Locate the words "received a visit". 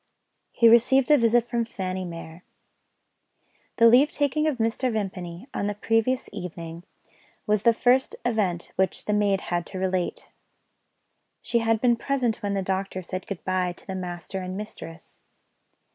0.67-1.47